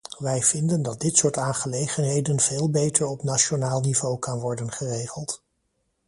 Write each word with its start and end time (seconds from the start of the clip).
Wij 0.17 0.41
vinden 0.43 0.81
dat 0.81 0.99
dit 0.99 1.17
soort 1.17 1.37
aangelegenheden 1.37 2.39
veel 2.39 2.69
beter 2.69 3.05
op 3.07 3.23
nationaal 3.23 3.81
niveau 3.81 4.19
kan 4.19 4.39
worden 4.39 4.71
geregeld. 4.71 5.43